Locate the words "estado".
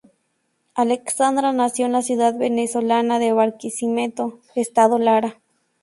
4.55-4.97